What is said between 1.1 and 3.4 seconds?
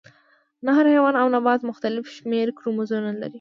او نبات مختلف شمیر کروموزومونه لري